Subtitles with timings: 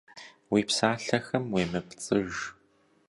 [0.51, 2.33] Уи псалъэхэм уемыпцӏыж.